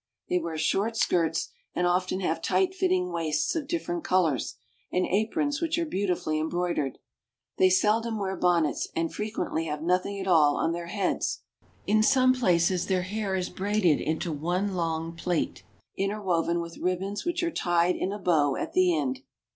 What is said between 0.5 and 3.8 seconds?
short skirts, and often have tight fitting waists of